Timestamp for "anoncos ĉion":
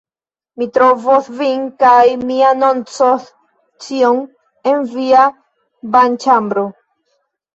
2.51-4.17